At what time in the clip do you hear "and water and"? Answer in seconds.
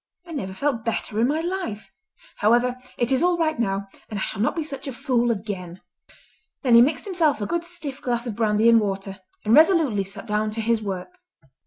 8.67-9.53